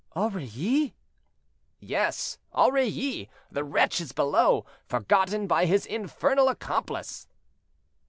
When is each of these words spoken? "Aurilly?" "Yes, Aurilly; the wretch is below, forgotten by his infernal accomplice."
"Aurilly?" 0.15 0.95
"Yes, 1.79 2.39
Aurilly; 2.53 3.29
the 3.51 3.63
wretch 3.63 4.01
is 4.01 4.13
below, 4.13 4.65
forgotten 4.87 5.45
by 5.45 5.67
his 5.67 5.85
infernal 5.85 6.49
accomplice." 6.49 7.27